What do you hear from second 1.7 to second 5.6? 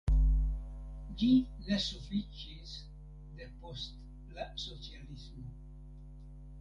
sufiĉis depost la socialismo.